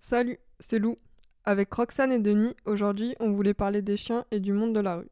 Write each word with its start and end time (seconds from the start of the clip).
Salut, 0.00 0.38
c'est 0.60 0.78
Lou. 0.78 0.96
Avec 1.44 1.72
Roxane 1.74 2.12
et 2.12 2.20
Denis, 2.20 2.54
aujourd'hui, 2.64 3.16
on 3.18 3.32
voulait 3.32 3.52
parler 3.52 3.82
des 3.82 3.96
chiens 3.96 4.24
et 4.30 4.38
du 4.38 4.52
monde 4.52 4.72
de 4.72 4.78
la 4.78 4.96
rue. 4.96 5.10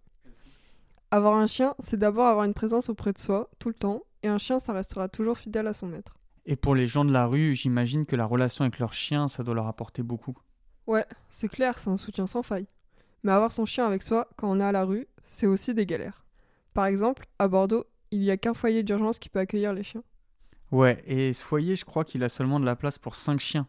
Avoir 1.10 1.34
un 1.34 1.48
chien, 1.48 1.74
c'est 1.80 1.98
d'abord 1.98 2.26
avoir 2.28 2.44
une 2.44 2.54
présence 2.54 2.88
auprès 2.88 3.12
de 3.12 3.18
soi, 3.18 3.50
tout 3.58 3.68
le 3.68 3.74
temps, 3.74 4.02
et 4.22 4.28
un 4.28 4.38
chien, 4.38 4.60
ça 4.60 4.72
restera 4.72 5.08
toujours 5.08 5.38
fidèle 5.38 5.66
à 5.66 5.72
son 5.72 5.88
maître. 5.88 6.16
Et 6.46 6.54
pour 6.54 6.76
les 6.76 6.86
gens 6.86 7.04
de 7.04 7.12
la 7.12 7.26
rue, 7.26 7.56
j'imagine 7.56 8.06
que 8.06 8.14
la 8.14 8.26
relation 8.26 8.64
avec 8.64 8.78
leur 8.78 8.92
chien, 8.92 9.26
ça 9.26 9.42
doit 9.42 9.56
leur 9.56 9.66
apporter 9.66 10.04
beaucoup. 10.04 10.38
Ouais, 10.86 11.04
c'est 11.30 11.48
clair, 11.48 11.78
c'est 11.78 11.90
un 11.90 11.96
soutien 11.96 12.28
sans 12.28 12.44
faille. 12.44 12.68
Mais 13.24 13.32
avoir 13.32 13.50
son 13.50 13.66
chien 13.66 13.86
avec 13.86 14.04
soi 14.04 14.28
quand 14.36 14.48
on 14.48 14.60
est 14.60 14.64
à 14.64 14.72
la 14.72 14.84
rue, 14.84 15.08
c'est 15.24 15.46
aussi 15.46 15.74
des 15.74 15.84
galères. 15.84 16.24
Par 16.74 16.86
exemple, 16.86 17.26
à 17.40 17.48
Bordeaux, 17.48 17.86
il 18.12 18.20
n'y 18.20 18.30
a 18.30 18.36
qu'un 18.36 18.54
foyer 18.54 18.84
d'urgence 18.84 19.18
qui 19.18 19.30
peut 19.30 19.40
accueillir 19.40 19.72
les 19.72 19.82
chiens. 19.82 20.04
Ouais, 20.70 21.02
et 21.06 21.32
ce 21.32 21.44
foyer, 21.44 21.74
je 21.74 21.84
crois 21.84 22.04
qu'il 22.04 22.22
a 22.22 22.28
seulement 22.28 22.60
de 22.60 22.66
la 22.66 22.76
place 22.76 22.98
pour 22.98 23.16
5 23.16 23.40
chiens. 23.40 23.66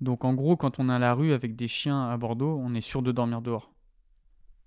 Donc 0.00 0.24
en 0.24 0.34
gros, 0.34 0.56
quand 0.56 0.78
on 0.78 0.88
est 0.88 0.92
à 0.92 0.98
la 0.98 1.14
rue 1.14 1.32
avec 1.32 1.56
des 1.56 1.68
chiens 1.68 2.08
à 2.08 2.16
Bordeaux, 2.16 2.58
on 2.62 2.74
est 2.74 2.80
sûr 2.80 3.02
de 3.02 3.12
dormir 3.12 3.42
dehors. 3.42 3.72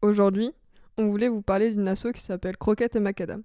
Aujourd'hui, 0.01 0.51
on 0.97 1.09
voulait 1.09 1.29
vous 1.29 1.41
parler 1.41 1.73
d'une 1.73 1.87
asso 1.87 2.07
qui 2.13 2.21
s'appelle 2.21 2.57
Croquette 2.57 2.95
et 2.95 2.99
Macadam. 2.99 3.43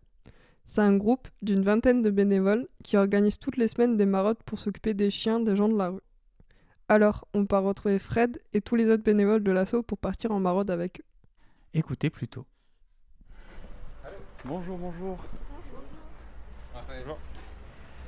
C'est 0.64 0.80
un 0.80 0.96
groupe 0.96 1.28
d'une 1.42 1.62
vingtaine 1.62 2.02
de 2.02 2.10
bénévoles 2.10 2.66
qui 2.82 2.96
organisent 2.96 3.38
toutes 3.38 3.56
les 3.56 3.68
semaines 3.68 3.96
des 3.96 4.06
marottes 4.06 4.42
pour 4.42 4.58
s'occuper 4.58 4.94
des 4.94 5.10
chiens 5.10 5.38
des 5.38 5.54
gens 5.54 5.68
de 5.68 5.76
la 5.76 5.90
rue. 5.90 6.00
Alors, 6.88 7.26
on 7.34 7.46
part 7.46 7.62
retrouver 7.62 7.98
Fred 7.98 8.40
et 8.52 8.60
tous 8.60 8.74
les 8.74 8.90
autres 8.90 9.02
bénévoles 9.02 9.42
de 9.42 9.52
l'asso 9.52 9.82
pour 9.86 9.98
partir 9.98 10.32
en 10.32 10.40
maraude 10.40 10.70
avec 10.70 11.00
eux. 11.00 11.04
Écoutez 11.72 12.10
plutôt. 12.10 12.46
Bonjour, 14.44 14.78
bonjour. 14.78 15.18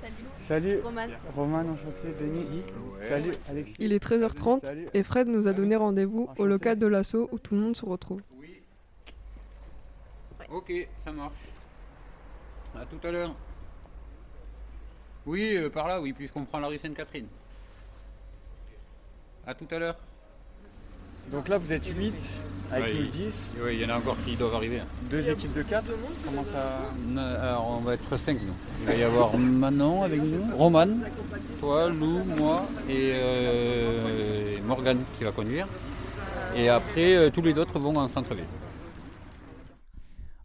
Salut. 0.00 0.14
Salut. 0.38 0.80
Roman. 0.82 1.08
Roman, 1.34 1.60
enchanté. 1.72 2.12
Denis. 2.20 2.62
Salut, 3.08 3.32
Alexis. 3.48 3.74
Il 3.78 3.92
est 3.92 4.02
13h30 4.02 4.60
Salut. 4.64 4.88
et 4.94 5.02
Fred 5.02 5.28
nous 5.28 5.48
a 5.48 5.52
donné 5.52 5.76
rendez-vous 5.76 6.28
au 6.38 6.46
local 6.46 6.78
de 6.78 6.86
l'asso 6.86 7.28
où 7.32 7.38
tout 7.38 7.54
le 7.54 7.60
monde 7.60 7.76
se 7.76 7.84
retrouve. 7.84 8.22
Oui. 8.38 8.62
Ok, 10.50 10.72
ça 11.04 11.12
marche. 11.12 11.34
À 12.74 12.84
tout 12.86 13.06
à 13.06 13.10
l'heure. 13.10 13.34
Oui, 15.26 15.56
euh, 15.56 15.68
par 15.68 15.88
là, 15.88 16.00
oui, 16.00 16.12
puisqu'on 16.12 16.44
prend 16.44 16.58
la 16.60 16.68
rue 16.68 16.78
Sainte-Catherine. 16.78 17.26
À 19.46 19.54
tout 19.54 19.66
à 19.70 19.78
l'heure. 19.78 19.98
Donc 21.32 21.48
là, 21.48 21.58
vous 21.58 21.72
êtes 21.72 21.84
8 21.86 22.14
avec 22.70 22.84
Ouais, 22.94 22.98
nous 23.00 23.04
il- 23.04 23.10
10. 23.10 23.50
Oui, 23.62 23.74
il 23.74 23.80
y 23.80 23.84
en 23.84 23.90
a 23.90 23.98
encore 23.98 24.16
qui 24.24 24.36
doivent 24.36 24.54
arriver. 24.54 24.80
Deux 25.10 25.28
équipes 25.28 25.54
de 25.54 25.62
4. 25.62 25.84
Comment 26.24 26.44
ça. 26.44 26.90
Alors, 27.42 27.66
on 27.78 27.80
va 27.80 27.94
être 27.94 28.16
5 28.16 28.38
nous. 28.42 28.54
Il 28.80 28.86
va 28.86 28.94
y 28.94 29.02
avoir 29.02 29.36
Manon 29.38 30.02
avec 30.02 30.22
nous, 30.22 30.56
Roman, 30.56 30.88
toi, 31.60 31.88
Lou, 31.90 32.22
moi 32.38 32.66
et 32.88 33.12
euh, 33.14 34.58
Morgane 34.66 35.02
qui 35.18 35.24
va 35.24 35.32
conduire. 35.32 35.66
Et 36.56 36.68
après, 36.68 37.14
euh, 37.14 37.30
tous 37.30 37.42
les 37.42 37.56
autres 37.58 37.78
vont 37.78 37.94
en 37.96 38.08
centre-ville. 38.08 38.44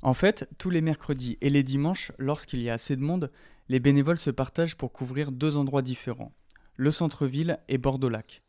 En 0.01 0.13
fait, 0.13 0.49
tous 0.57 0.69
les 0.69 0.81
mercredis 0.81 1.37
et 1.39 1.49
les 1.49 1.63
dimanches, 1.63 2.11
lorsqu'il 2.17 2.61
y 2.61 2.69
a 2.69 2.73
assez 2.73 2.97
de 2.97 3.01
monde, 3.01 3.31
les 3.69 3.79
bénévoles 3.79 4.17
se 4.17 4.29
partagent 4.29 4.75
pour 4.75 4.91
couvrir 4.91 5.31
deux 5.31 5.55
endroits 5.55 5.81
différents, 5.81 6.33
le 6.75 6.91
centre-ville 6.91 7.57
et 7.69 7.77
Bordeaux-Lac. 7.77 8.41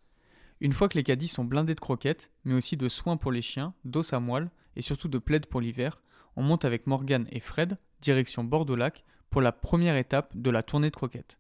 Une 0.65 0.73
fois 0.73 0.89
que 0.89 0.97
les 0.97 1.05
caddies 1.05 1.29
sont 1.29 1.45
blindés 1.45 1.75
de 1.75 1.81
croquettes, 1.81 2.31
mais 2.47 2.55
aussi 2.55 2.79
de 2.79 2.89
soins 2.89 3.19
pour 3.19 3.31
les 3.31 3.43
chiens, 3.43 3.75
d'os 3.85 4.15
à 4.15 4.19
moelle 4.19 4.51
et 4.77 4.81
surtout 4.81 5.09
de 5.09 5.19
plaides 5.19 5.45
pour 5.45 5.61
l'hiver, 5.61 6.01
on 6.37 6.43
monte 6.43 6.65
avec 6.65 6.87
Morgane 6.87 7.27
et 7.31 7.41
Fred, 7.41 7.77
direction 8.01 8.45
Bordeaux-Lac, 8.45 9.05
pour 9.29 9.43
la 9.43 9.53
première 9.53 9.95
étape 9.95 10.35
de 10.35 10.49
la 10.49 10.63
tournée 10.63 10.89
de 10.89 10.97
croquettes. 10.97 11.39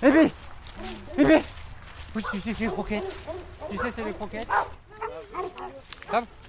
Bébé 0.00 0.32
Bébé 1.18 1.42
Oui, 2.14 2.22
tu 2.32 2.40
sais, 2.40 2.54
c'est 2.54 2.64
les 2.64 2.70
croquettes. 2.70 3.14
Tu 3.70 3.76
sais, 3.76 3.92
c'est 3.94 4.04
les 4.06 4.12
croquettes. 4.14 4.48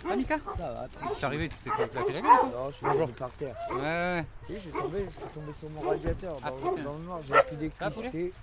Va, 0.10 0.16
Mika 0.16 0.38
Ça 0.58 0.64
va, 0.72 0.88
Tu 1.16 1.22
es 1.22 1.26
arrivé, 1.26 1.50
tu 1.50 1.56
t'es 1.64 1.70
claqué 1.88 2.14
la 2.14 2.22
gueule 2.22 2.32
ou 2.44 2.48
non, 2.58 2.70
je 2.70 2.76
suis 2.76 2.86
tombé 2.86 3.14
par 3.14 3.30
terre. 3.32 3.56
quoi 3.68 3.78
Ouais, 3.78 3.82
ouais. 3.84 4.26
Si, 4.48 4.54
je 4.56 4.60
suis 4.60 4.72
tombé, 4.72 5.06
je 5.06 5.12
suis 5.12 5.30
tombé 5.34 5.52
sur 5.60 5.70
mon 5.70 5.82
radiateur. 5.90 6.38
Ah, 6.44 6.50
Dans, 6.52 6.56
putain. 6.72 6.84
dans 6.84 6.94
le 6.94 7.04
noir, 7.04 7.20
j'ai 7.28 7.34
plus 7.48 7.56
d'électricité. 7.58 8.34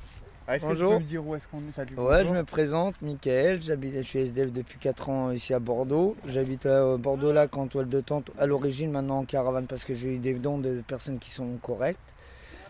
Ah, 0.48 0.54
Est-ce 0.56 0.64
que 0.64 0.70
tu 0.70 0.74
Bonjour. 0.76 0.92
peux 0.92 0.98
me 1.00 1.04
dire 1.08 1.26
où 1.26 1.34
est-ce 1.34 1.48
qu'on 1.48 1.58
est 1.68 1.72
Salut. 1.72 1.96
Ouais, 1.98 2.24
je 2.24 2.30
me 2.30 2.44
présente, 2.44 2.94
Michael, 3.02 3.60
j'habite, 3.62 3.96
je 3.96 4.00
suis 4.02 4.20
SDF 4.20 4.52
depuis 4.52 4.78
4 4.78 5.08
ans 5.10 5.30
ici 5.32 5.52
à 5.52 5.58
Bordeaux. 5.58 6.14
J'habite 6.26 6.66
à 6.66 6.96
Bordeaux-Lac 6.96 7.56
en 7.56 7.66
toile 7.66 7.88
de 7.88 8.00
tente, 8.00 8.30
à 8.38 8.46
l'origine 8.46 8.92
maintenant 8.92 9.18
en 9.18 9.24
caravane 9.24 9.66
parce 9.66 9.84
que 9.84 9.92
j'ai 9.94 10.14
eu 10.14 10.18
des 10.18 10.34
dons 10.34 10.58
de 10.58 10.82
personnes 10.86 11.18
qui 11.18 11.30
sont 11.30 11.48
correctes, 11.60 11.98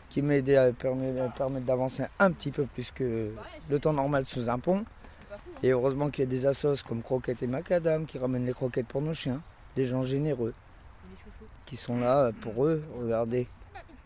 qui 0.08 0.22
m'aident 0.22 0.48
à 0.56 0.72
permettre, 0.72 1.30
permettre 1.34 1.66
d'avancer 1.66 2.04
un 2.18 2.30
petit 2.32 2.50
peu 2.50 2.64
plus 2.64 2.90
que 2.92 3.32
le 3.68 3.78
temps 3.78 3.92
normal 3.92 4.24
sous 4.24 4.48
un 4.48 4.58
pont. 4.58 4.82
Et 5.66 5.70
heureusement 5.70 6.10
qu'il 6.10 6.22
y 6.22 6.26
a 6.28 6.30
des 6.30 6.46
assos 6.46 6.84
comme 6.86 7.02
Croquette 7.02 7.42
et 7.42 7.48
Macadam 7.48 8.06
qui 8.06 8.18
ramènent 8.18 8.46
les 8.46 8.52
croquettes 8.52 8.86
pour 8.86 9.02
nos 9.02 9.12
chiens, 9.12 9.40
des 9.74 9.84
gens 9.84 10.04
généreux 10.04 10.54
qui 11.64 11.76
sont 11.76 11.98
là 11.98 12.30
pour 12.40 12.66
eux, 12.66 12.84
regardez. 13.02 13.48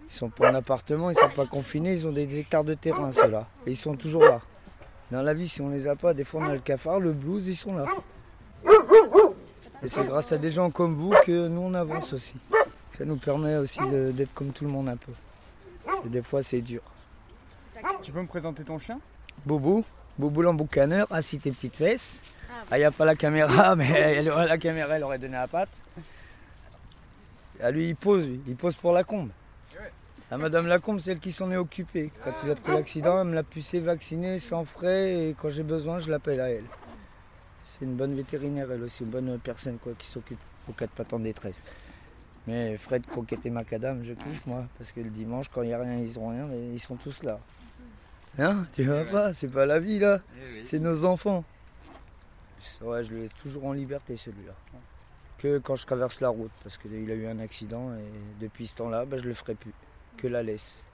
Ils 0.09 0.13
sont 0.15 0.31
pas 0.31 0.51
en 0.51 0.55
appartement, 0.55 1.11
ils 1.11 1.17
sont 1.19 1.29
pas 1.29 1.45
confinés, 1.45 1.93
ils 1.93 2.07
ont 2.07 2.13
des 2.13 2.39
hectares 2.39 2.65
de 2.65 2.73
terrain 2.73 3.13
ceux-là. 3.13 3.47
Et 3.67 3.73
ils 3.73 3.77
sont 3.77 3.95
toujours 3.95 4.23
là. 4.23 4.41
Dans 5.11 5.21
la 5.21 5.35
vie, 5.35 5.49
si 5.49 5.61
on 5.61 5.69
les 5.69 5.87
a 5.87 5.97
pas, 5.97 6.15
des 6.15 6.25
fois 6.25 6.41
on 6.43 6.49
a 6.49 6.55
le 6.55 6.61
cafard, 6.61 6.99
le 6.99 7.13
blues, 7.13 7.47
ils 7.47 7.55
sont 7.55 7.77
là. 7.77 7.85
Et 9.83 9.89
c'est 9.89 10.07
grâce 10.07 10.33
à 10.33 10.39
des 10.39 10.51
gens 10.51 10.71
comme 10.71 10.95
vous 10.95 11.13
que 11.27 11.47
nous 11.47 11.61
on 11.61 11.75
avance 11.75 12.15
aussi. 12.15 12.37
Ça 12.97 13.05
nous 13.05 13.17
permet 13.17 13.57
aussi 13.57 13.81
d'être 13.91 14.33
comme 14.33 14.53
tout 14.53 14.65
le 14.65 14.71
monde 14.71 14.89
un 14.89 14.97
peu. 14.97 15.13
Et 16.07 16.09
des 16.09 16.23
fois 16.23 16.43
c'est 16.43 16.63
dur. 16.63 16.81
Tu 18.01 18.13
peux 18.13 18.23
me 18.23 18.27
présenter 18.27 18.65
ton 18.65 18.79
chien? 18.79 18.99
Boubou, 20.21 20.29
Boubou 20.29 20.43
l'emboucaneur, 20.43 21.07
assis 21.11 21.39
tes 21.39 21.51
petites 21.51 21.77
fesses. 21.77 22.21
Ah, 22.71 22.77
il 22.77 22.81
n'y 22.81 22.85
a 22.85 22.91
pas 22.91 23.07
la 23.07 23.17
caméra, 23.17 23.75
mais 23.77 23.91
elle 23.91 24.29
aurait 24.29 24.47
la 24.47 24.59
caméra, 24.59 24.97
elle 24.97 25.05
aurait 25.05 25.19
donné 25.19 25.33
la 25.33 25.49
patte. 25.49 25.71
Ah, 27.63 27.71
lui, 27.71 27.89
il 27.89 27.97
pose, 27.97 28.27
il 28.47 28.55
pose 28.55 28.75
pour 28.77 28.93
Lacombe. 28.93 29.31
La 30.31 30.39
Madame 30.39 30.67
Lacombe, 30.67 31.01
c'est 31.01 31.13
elle 31.13 31.19
qui 31.19 31.33
s'en 31.33 31.51
est 31.51 31.57
occupée. 31.57 32.13
Quand 32.23 32.33
il 32.45 32.51
a 32.51 32.55
pris 32.55 32.73
l'accident, 32.73 33.23
elle 33.23 33.29
me 33.29 33.35
l'a 33.35 33.43
pucé, 33.43 33.81
vacciné, 33.81 34.39
sans 34.39 34.65
frais, 34.65 35.29
et 35.29 35.37
quand 35.41 35.49
j'ai 35.49 35.65
besoin, 35.65 35.99
je 35.99 36.09
l'appelle 36.09 36.41
à 36.41 36.51
elle. 36.51 36.67
C'est 37.65 37.85
une 37.85 37.95
bonne 37.95 38.15
vétérinaire, 38.15 38.71
elle 38.71 38.83
aussi, 38.83 39.03
une 39.03 39.11
bonne 39.11 39.39
personne 39.41 39.79
quoi, 39.79 39.93
qui 39.99 40.07
s'occupe 40.07 40.39
aux 40.69 40.73
quatre 40.73 40.93
pattes 40.93 41.13
en 41.13 41.19
détresse. 41.19 41.63
Mais 42.47 42.77
Fred, 42.77 43.07
Croquette 43.07 43.45
et 43.45 43.51
Macadam, 43.51 44.05
je 44.05 44.13
kiffe 44.13 44.47
moi, 44.47 44.67
parce 44.79 44.93
que 44.93 45.01
le 45.01 45.11
dimanche, 45.11 45.49
quand 45.49 45.63
il 45.63 45.69
n'y 45.69 45.75
a 45.75 45.79
rien, 45.79 45.97
ils 45.97 46.19
ont 46.19 46.29
rien, 46.29 46.47
mais 46.47 46.75
ils 46.75 46.81
sont 46.81 46.97
tous 46.97 47.23
là. 47.23 47.41
Hein 48.39 48.67
Tu 48.73 48.85
vois 48.85 49.05
pas 49.05 49.33
C'est 49.33 49.49
pas 49.49 49.67
la 49.67 49.81
vie 49.81 49.99
là 49.99 50.21
c'est 50.63 50.79
nos 50.79 51.05
enfants. 51.05 51.45
Ouais, 52.83 53.03
je 53.03 53.11
le 53.13 53.23
laisse 53.23 53.35
toujours 53.43 53.65
en 53.67 53.73
liberté 53.73 54.17
celui-là. 54.17 54.53
Que 55.39 55.59
quand 55.59 55.75
je 55.75 55.87
traverse 55.87 56.21
la 56.21 56.29
route, 56.29 56.51
parce 56.63 56.77
qu'il 56.77 57.11
a 57.11 57.15
eu 57.15 57.27
un 57.27 57.39
accident 57.39 57.93
et 57.95 58.41
depuis 58.41 58.67
ce 58.67 58.77
temps-là, 58.77 59.07
bah, 59.07 59.17
je 59.17 59.25
le 59.25 59.35
ferai 59.35 59.55
plus. 59.55 59.73
Que 60.17 60.29
la 60.29 60.43
laisse. 60.43 60.85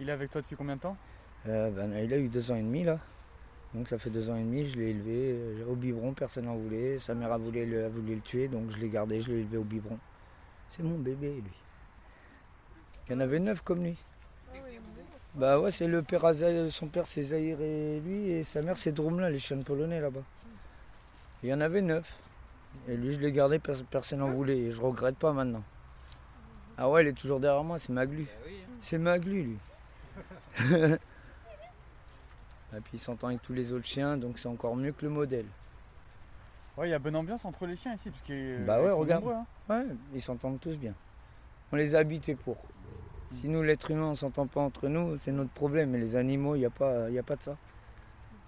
Il 0.00 0.08
est 0.08 0.12
avec 0.12 0.30
toi 0.30 0.40
depuis 0.40 0.56
combien 0.56 0.76
de 0.76 0.80
temps? 0.80 0.96
Euh, 1.46 1.70
ben, 1.70 1.92
il 1.98 2.12
a 2.12 2.18
eu 2.18 2.28
deux 2.28 2.50
ans 2.50 2.56
et 2.56 2.62
demi 2.62 2.84
là. 2.84 2.98
Donc 3.74 3.88
ça 3.88 3.98
fait 3.98 4.10
deux 4.10 4.30
ans 4.30 4.36
et 4.36 4.42
demi, 4.42 4.66
je 4.66 4.78
l'ai 4.78 4.90
élevé 4.90 5.34
euh, 5.34 5.66
au 5.68 5.74
biberon, 5.74 6.14
personne 6.14 6.46
n'en 6.46 6.56
voulait. 6.56 6.98
Sa 6.98 7.14
mère 7.14 7.32
a 7.32 7.38
voulu, 7.38 7.66
le, 7.66 7.84
a 7.84 7.88
voulu 7.88 8.14
le 8.14 8.20
tuer, 8.20 8.48
donc 8.48 8.70
je 8.70 8.78
l'ai 8.78 8.88
gardé, 8.88 9.20
je 9.20 9.30
l'ai 9.30 9.40
élevé 9.40 9.58
au 9.58 9.64
biberon. 9.64 9.98
C'est 10.68 10.82
mon 10.82 10.96
bébé 10.96 11.34
lui. 11.34 11.52
Il 13.06 13.12
y 13.12 13.16
en 13.16 13.20
avait 13.20 13.40
neuf 13.40 13.60
comme 13.60 13.82
lui. 13.82 13.96
Bah 15.34 15.58
ouais, 15.58 15.70
c'est 15.72 15.88
le 15.88 16.02
père 16.02 16.24
Azaï, 16.24 16.70
son 16.70 16.86
père 16.86 17.06
c'est 17.06 17.22
Zahir 17.22 17.60
et 17.60 18.00
lui, 18.00 18.30
et 18.30 18.44
sa 18.44 18.62
mère 18.62 18.76
c'est 18.76 18.92
Drumla, 18.92 19.30
les 19.30 19.38
chiens 19.40 19.58
polonais 19.62 20.00
là-bas. 20.00 20.22
Il 21.42 21.48
y 21.48 21.54
en 21.54 21.60
avait 21.60 21.82
neuf. 21.82 22.18
Et 22.88 22.96
lui 22.96 23.12
je 23.14 23.20
l'ai 23.20 23.32
gardé, 23.32 23.58
pers- 23.58 23.84
personne 23.90 24.20
n'en 24.20 24.30
voulait, 24.30 24.58
et 24.58 24.70
je 24.70 24.80
regrette 24.80 25.16
pas 25.16 25.32
maintenant. 25.32 25.62
Ah 26.78 26.88
ouais, 26.88 27.04
il 27.04 27.08
est 27.08 27.12
toujours 27.12 27.40
derrière 27.40 27.64
moi, 27.64 27.78
c'est 27.78 27.92
Maglu. 27.92 28.26
C'est 28.80 28.98
Maglu 28.98 29.42
lui. 29.42 29.58
et 30.60 30.96
puis 32.84 32.92
il 32.94 33.00
s'entend 33.00 33.28
avec 33.28 33.42
tous 33.42 33.52
les 33.54 33.72
autres 33.72 33.86
chiens, 33.86 34.16
donc 34.16 34.38
c'est 34.38 34.48
encore 34.48 34.76
mieux 34.76 34.92
que 34.92 35.04
le 35.04 35.10
modèle. 35.10 35.46
Ouais, 36.76 36.88
il 36.88 36.90
y 36.90 36.94
a 36.94 36.98
bonne 36.98 37.14
ambiance 37.16 37.44
entre 37.44 37.66
les 37.66 37.76
chiens 37.76 37.94
ici. 37.94 38.10
Parce 38.10 38.22
que, 38.22 38.64
Bah 38.64 38.78
ils 38.80 38.84
ouais, 38.84 38.90
sont 38.90 38.98
regarde. 38.98 39.24
nombreux, 39.24 39.38
hein. 39.38 39.46
Ouais, 39.68 39.84
ils 40.14 40.20
s'entendent 40.22 40.60
tous 40.60 40.76
bien. 40.76 40.92
On 41.72 41.76
les 41.76 41.94
a 41.94 41.98
habités 42.00 42.34
pour. 42.34 42.56
Si 43.32 43.48
nous, 43.48 43.62
l'être 43.62 43.90
humain, 43.90 44.06
on 44.06 44.14
s'entend 44.14 44.46
pas 44.46 44.60
entre 44.60 44.86
nous, 44.88 45.18
c'est 45.18 45.32
notre 45.32 45.50
problème. 45.50 45.90
Mais 45.90 45.98
les 45.98 46.14
animaux, 46.16 46.54
il 46.54 46.60
n'y 46.60 46.66
a, 46.66 46.70
pas- 46.70 47.10
y 47.10 47.18
a 47.18 47.22
pas 47.22 47.36
de 47.36 47.42
ça. 47.42 47.56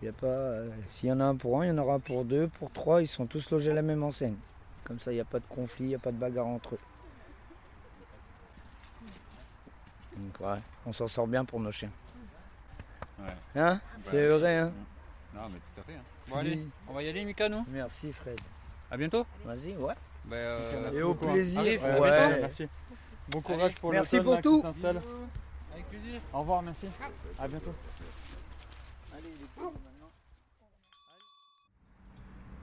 Y 0.02 0.08
a 0.08 0.12
pas, 0.12 0.26
euh, 0.26 0.70
S'il 0.90 1.08
y 1.08 1.12
en 1.12 1.20
a 1.20 1.24
un 1.24 1.34
pour 1.36 1.60
un, 1.60 1.64
il 1.64 1.68
y 1.68 1.70
en 1.72 1.78
aura 1.78 1.94
un 1.94 2.00
pour 2.00 2.24
deux, 2.24 2.48
pour 2.48 2.70
trois, 2.70 3.00
ils 3.02 3.06
sont 3.08 3.26
tous 3.26 3.50
logés 3.50 3.70
à 3.70 3.74
la 3.74 3.82
même 3.82 4.02
enseigne. 4.02 4.36
Comme 4.84 5.00
ça, 5.00 5.10
il 5.10 5.14
n'y 5.16 5.20
a 5.20 5.24
pas 5.24 5.38
de 5.40 5.44
conflit, 5.48 5.86
il 5.86 5.88
n'y 5.88 5.94
a 5.94 5.98
pas 5.98 6.12
de 6.12 6.16
bagarre 6.18 6.46
entre 6.46 6.74
eux. 6.74 6.78
Donc 10.16 10.40
ouais, 10.40 10.58
on 10.86 10.92
s'en 10.92 11.06
sort 11.08 11.26
bien 11.26 11.44
pour 11.44 11.60
nos 11.60 11.70
chiens. 11.72 11.90
Ouais. 13.18 13.26
Hein? 13.56 13.80
Bah, 13.96 14.00
C'est 14.10 14.28
vrai, 14.28 14.56
hein? 14.56 14.72
Non, 15.34 15.42
mais 15.50 15.58
tout 15.58 15.80
à 15.80 15.84
fait. 15.84 15.98
hein. 15.98 16.02
Bon, 16.28 16.36
allez, 16.36 16.60
on 16.88 16.92
va 16.92 17.02
y 17.02 17.08
aller, 17.08 17.24
Mika, 17.24 17.48
nous 17.48 17.64
Merci 17.68 18.12
Fred. 18.12 18.38
À 18.90 18.96
bientôt. 18.96 19.26
Vas-y, 19.44 19.74
ouais. 19.76 19.94
Ben, 20.24 20.36
euh, 20.36 20.92
Et 20.92 21.02
au 21.02 21.14
plaisir. 21.14 21.60
Arrive, 21.60 21.84
à 21.84 22.00
ouais. 22.00 22.10
bientôt. 22.28 22.40
Merci. 22.40 22.68
Bon 23.28 23.40
courage 23.40 23.74
pour 23.76 23.92
Merci 23.92 24.20
pour 24.20 24.34
là, 24.34 24.42
tout. 24.42 24.62
Avec 24.64 25.86
plaisir. 25.90 26.20
Au 26.32 26.40
revoir, 26.40 26.62
merci. 26.62 26.86
À 27.38 27.48
bientôt. 27.48 27.74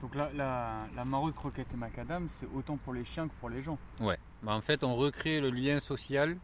Donc 0.02 0.14
là, 0.14 0.30
la, 0.34 0.86
la 0.94 1.04
maraude 1.04 1.34
croquette 1.34 1.68
et 1.72 1.76
macadam, 1.76 2.28
c'est 2.30 2.46
autant 2.54 2.76
pour 2.76 2.92
les 2.92 3.04
chiens 3.04 3.26
que 3.28 3.32
pour 3.40 3.48
les 3.48 3.62
gens. 3.62 3.78
Ouais. 4.00 4.18
Bah, 4.42 4.52
en 4.52 4.60
fait, 4.60 4.84
on 4.84 4.96
recrée 4.96 5.40
le 5.40 5.50
lien 5.50 5.80
social 5.80 6.36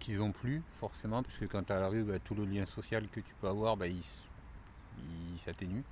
qu'ils 0.00 0.18
n'ont 0.18 0.32
plus 0.32 0.62
forcément, 0.80 1.22
parce 1.22 1.36
que 1.36 1.44
quand 1.44 1.62
tu 1.62 1.72
es 1.72 1.76
à 1.76 1.80
la 1.80 1.88
rue, 1.88 2.02
bah, 2.02 2.18
tout 2.24 2.34
le 2.34 2.44
lien 2.44 2.66
social 2.66 3.06
que 3.08 3.20
tu 3.20 3.34
peux 3.40 3.46
avoir, 3.48 3.76
bah, 3.76 3.86
il, 3.86 4.00
il 5.32 5.38
s'atténue. 5.38 5.84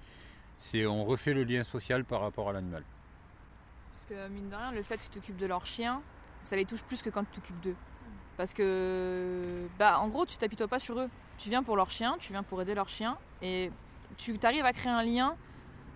C'est 0.59 0.87
on 0.87 1.05
refait 1.05 1.35
le 1.35 1.45
lien 1.45 1.63
social 1.63 2.05
par 2.05 2.21
rapport 2.23 2.49
à 2.49 2.53
l'animal. 2.53 2.83
Parce 3.95 4.07
que 4.07 4.29
mine 4.29 4.49
de 4.49 4.57
rien, 4.57 4.73
le 4.73 4.83
fait 4.83 4.97
que 4.97 5.03
tu 5.05 5.11
t'occupes 5.11 5.37
de 5.37 5.47
leur 5.47 5.65
chien, 5.67 6.01
ça 6.45 6.57
les 6.57 6.65
touche 6.65 6.83
plus 6.83 7.03
que 7.03 7.11
quand 7.11 7.25
tu 7.25 7.41
t'occupes 7.41 7.61
d'eux. 7.61 7.77
Parce 8.37 8.55
que, 8.55 9.67
bah, 9.79 9.99
en 10.01 10.09
gros, 10.09 10.25
tu 10.25 10.37
t'apitoies 10.37 10.69
pas 10.69 10.79
sur 10.79 10.99
eux. 10.99 11.09
Tu 11.39 11.51
viens 11.51 11.63
pour 11.63 11.77
leur 11.77 11.91
chien, 11.91 12.17
tu 12.19 12.33
viens 12.33 12.43
pour 12.43 12.63
aider 12.63 12.75
leur 12.75 12.89
chien, 12.89 13.17
et 13.43 13.71
tu 14.17 14.39
arrives 14.43 14.65
à 14.65 14.73
créer 14.73 14.93
un 14.93 15.03
lien 15.03 15.37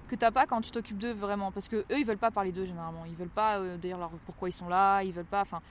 que 0.08 0.16
t'as 0.16 0.30
pas 0.30 0.46
quand 0.46 0.60
tu 0.60 0.70
t'occupes 0.70 0.98
d'eux 0.98 1.12
vraiment. 1.12 1.50
Parce 1.50 1.68
que 1.68 1.76
eux, 1.76 1.98
ils 1.98 2.04
veulent 2.04 2.18
pas 2.18 2.30
parler 2.30 2.52
d'eux 2.52 2.66
généralement. 2.66 3.04
Ils 3.06 3.14
veulent 3.14 3.28
pas 3.28 3.58
euh, 3.58 3.76
dire 3.76 3.96
leur, 3.96 4.10
pourquoi 4.26 4.48
ils 4.48 4.52
sont 4.52 4.68
là. 4.68 5.02
Ils 5.02 5.12
veulent 5.12 5.24
pas. 5.24 5.40
Enfin, 5.40 5.62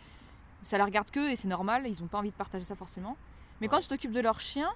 ça 0.63 0.77
les 0.77 0.83
regarde 0.83 1.11
que 1.11 1.29
et 1.29 1.35
c'est 1.35 1.47
normal. 1.47 1.83
Ils 1.87 2.01
ont 2.01 2.07
pas 2.07 2.17
envie 2.17 2.31
de 2.31 2.35
partager 2.35 2.65
ça 2.65 2.75
forcément. 2.75 3.17
Mais 3.59 3.67
quand 3.67 3.79
tu 3.79 3.87
t'occupes 3.87 4.11
de 4.11 4.19
leur 4.19 4.39
chien, 4.39 4.69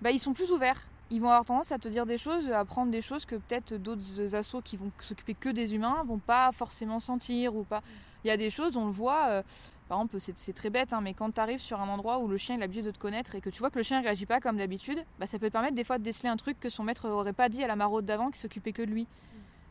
bah, 0.00 0.10
ils 0.10 0.18
sont 0.18 0.32
plus 0.32 0.50
ouverts. 0.50 0.80
Ils 1.10 1.20
vont 1.20 1.28
avoir 1.28 1.44
tendance 1.44 1.70
à 1.72 1.78
te 1.78 1.88
dire 1.88 2.06
des 2.06 2.16
choses, 2.16 2.50
à 2.50 2.60
apprendre 2.60 2.90
des 2.90 3.02
choses 3.02 3.26
que 3.26 3.36
peut-être 3.36 3.74
d'autres 3.74 4.34
assos 4.34 4.62
qui 4.62 4.78
vont 4.78 4.90
s'occuper 5.00 5.34
que 5.34 5.50
des 5.50 5.74
humains 5.74 6.02
vont 6.04 6.18
pas 6.18 6.50
forcément 6.52 7.00
sentir 7.00 7.54
ou 7.54 7.64
pas. 7.64 7.82
Il 8.24 8.28
y 8.28 8.30
a 8.30 8.36
des 8.36 8.50
choses, 8.50 8.76
on 8.76 8.86
le 8.86 8.92
voit. 8.92 9.28
euh, 9.28 9.42
par 9.88 9.98
exemple, 9.98 10.16
c'est 10.18 10.54
très 10.54 10.70
bête, 10.70 10.94
hein, 10.94 11.00
mais 11.02 11.12
quand 11.12 11.30
tu 11.30 11.40
arrives 11.40 11.60
sur 11.60 11.78
un 11.80 11.88
endroit 11.88 12.18
où 12.18 12.26
le 12.26 12.38
chien 12.38 12.54
il 12.54 12.58
a 12.58 12.60
l'habitude 12.62 12.86
de 12.86 12.90
te 12.90 12.98
connaître 12.98 13.34
et 13.34 13.42
que 13.42 13.50
tu 13.50 13.58
vois 13.58 13.68
que 13.70 13.76
le 13.76 13.82
chien 13.82 13.98
ne 13.98 14.04
réagit 14.04 14.24
pas 14.24 14.40
comme 14.40 14.56
d'habitude, 14.56 15.04
bah, 15.18 15.26
ça 15.26 15.38
peut 15.38 15.48
te 15.48 15.52
permettre 15.52 15.74
des 15.74 15.84
fois 15.84 15.98
de 15.98 16.02
déceler 16.02 16.30
un 16.30 16.38
truc 16.38 16.58
que 16.58 16.70
son 16.70 16.84
maître 16.84 17.06
aurait 17.10 17.34
pas 17.34 17.50
dit 17.50 17.62
à 17.62 17.66
la 17.66 17.76
maraude 17.76 18.06
d'avant 18.06 18.30
qui 18.30 18.40
s'occupait 18.40 18.72
que 18.72 18.80
de 18.80 18.90
lui. 18.90 19.06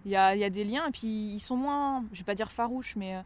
Il 0.05 0.11
y 0.11 0.15
a, 0.15 0.35
il 0.35 0.39
y 0.39 0.43
a 0.43 0.51
des 0.51 0.65
liens 0.65 0.85
et 0.87 0.91
puis 0.91 1.07
ils 1.07 1.39
sont 1.39 1.55
moins, 1.57 2.03
je 2.13 2.19
vais 2.19 2.25
pas 2.25 2.35
dire 2.35 2.51
farouches, 2.51 2.95
mais 2.95 3.15
euh, 3.15 3.21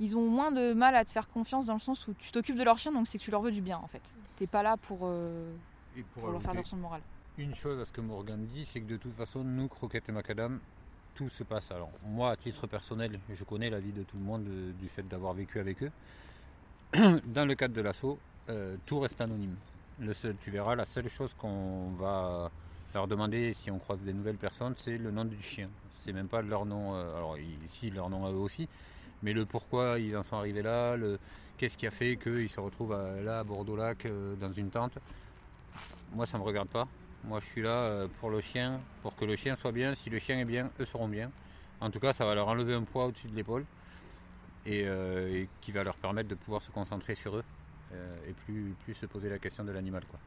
ils 0.00 0.16
ont 0.16 0.26
moins 0.26 0.52
de 0.52 0.72
mal 0.72 0.96
à 0.96 1.04
te 1.04 1.10
faire 1.10 1.28
confiance 1.28 1.66
dans 1.66 1.74
le 1.74 1.80
sens 1.80 2.08
où 2.08 2.14
tu 2.14 2.32
t'occupes 2.32 2.56
de 2.56 2.64
leur 2.64 2.78
chien, 2.78 2.92
donc 2.92 3.08
c'est 3.08 3.18
que 3.18 3.22
tu 3.22 3.30
leur 3.30 3.42
veux 3.42 3.50
du 3.52 3.60
bien 3.60 3.76
en 3.78 3.86
fait. 3.86 4.02
T'es 4.36 4.46
pas 4.46 4.62
là 4.62 4.78
pour, 4.78 5.00
euh, 5.02 5.52
Et 5.98 6.02
pour 6.02 6.28
leur 6.28 6.40
faire 6.40 6.54
leur 6.54 6.66
son 6.66 6.76
moral. 6.78 7.02
Une 7.36 7.54
chose 7.54 7.78
à 7.78 7.84
ce 7.84 7.92
que 7.92 8.00
Morgan 8.00 8.46
dit, 8.46 8.64
c'est 8.64 8.80
que 8.80 8.86
de 8.86 8.96
toute 8.96 9.14
façon, 9.14 9.44
nous, 9.44 9.68
Croquette 9.68 10.08
et 10.08 10.12
Macadam, 10.12 10.60
tout 11.16 11.28
se 11.28 11.42
passe. 11.42 11.70
Alors, 11.72 11.90
moi, 12.04 12.30
à 12.30 12.36
titre 12.36 12.66
personnel, 12.66 13.18
je 13.32 13.42
connais 13.42 13.70
la 13.70 13.80
vie 13.80 13.92
de 13.92 14.02
tout 14.02 14.16
le 14.16 14.24
monde 14.24 14.46
euh, 14.48 14.72
du 14.80 14.88
fait 14.88 15.02
d'avoir 15.08 15.32
vécu 15.32 15.58
avec 15.58 15.78
eux. 15.82 15.90
Dans 17.26 17.44
le 17.44 17.54
cadre 17.54 17.74
de 17.74 17.80
l'assaut, 17.80 18.18
euh, 18.48 18.76
tout 18.86 19.00
reste 19.00 19.20
anonyme. 19.20 19.56
Le 19.98 20.12
seul, 20.12 20.36
tu 20.40 20.50
verras, 20.50 20.76
la 20.76 20.84
seule 20.84 21.08
chose 21.08 21.34
qu'on 21.34 21.90
va 21.98 22.50
leur 22.94 23.08
demander 23.08 23.54
si 23.54 23.70
on 23.70 23.78
croise 23.78 24.00
des 24.00 24.12
nouvelles 24.12 24.36
personnes, 24.36 24.74
c'est 24.78 24.98
le 24.98 25.10
nom 25.10 25.24
du 25.24 25.40
chien. 25.40 25.68
C'est 26.04 26.12
même 26.12 26.28
pas 26.28 26.42
leur 26.42 26.64
nom, 26.64 26.94
euh, 26.94 27.16
alors 27.16 27.36
ici, 27.38 27.90
leur 27.90 28.08
nom 28.08 28.24
à 28.26 28.30
eux 28.30 28.36
aussi, 28.36 28.68
mais 29.22 29.32
le 29.32 29.44
pourquoi 29.44 29.98
ils 29.98 30.16
en 30.16 30.22
sont 30.22 30.36
arrivés 30.36 30.62
là, 30.62 30.96
le 30.96 31.18
qu'est-ce 31.58 31.76
qui 31.76 31.86
a 31.86 31.90
fait 31.90 32.16
qu'ils 32.16 32.50
se 32.50 32.60
retrouvent 32.60 32.96
là 33.24 33.40
à 33.40 33.44
Bordeaux-Lac 33.44 34.06
euh, 34.06 34.34
dans 34.36 34.52
une 34.52 34.70
tente. 34.70 34.98
Moi, 36.12 36.26
ça 36.26 36.38
me 36.38 36.42
regarde 36.42 36.68
pas. 36.68 36.86
Moi, 37.26 37.40
je 37.40 37.46
suis 37.46 37.62
là 37.62 37.70
euh, 37.70 38.08
pour 38.20 38.30
le 38.30 38.40
chien, 38.40 38.80
pour 39.02 39.16
que 39.16 39.24
le 39.24 39.36
chien 39.36 39.56
soit 39.56 39.72
bien. 39.72 39.94
Si 39.94 40.10
le 40.10 40.18
chien 40.18 40.38
est 40.38 40.44
bien, 40.44 40.70
eux 40.80 40.84
seront 40.84 41.08
bien. 41.08 41.30
En 41.80 41.90
tout 41.90 41.98
cas, 42.00 42.12
ça 42.12 42.24
va 42.24 42.34
leur 42.34 42.48
enlever 42.48 42.74
un 42.74 42.84
poids 42.84 43.06
au-dessus 43.06 43.28
de 43.28 43.34
l'épaule 43.36 43.64
et, 44.64 44.84
euh, 44.86 45.42
et 45.42 45.48
qui 45.60 45.72
va 45.72 45.82
leur 45.84 45.96
permettre 45.96 46.28
de 46.28 46.34
pouvoir 46.34 46.62
se 46.62 46.70
concentrer 46.70 47.14
sur 47.14 47.36
eux 47.36 47.44
euh, 47.92 48.16
et 48.28 48.32
plus, 48.32 48.74
plus 48.84 48.94
se 48.94 49.06
poser 49.06 49.28
la 49.28 49.38
question 49.38 49.64
de 49.64 49.72
l'animal. 49.72 50.04
Quoi. 50.08 50.18